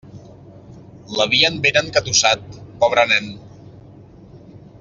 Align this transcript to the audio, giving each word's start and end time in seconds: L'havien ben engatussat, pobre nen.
L'havien 1.19 1.59
ben 1.67 1.77
engatussat, 1.83 2.57
pobre 2.85 3.07
nen. 3.15 3.29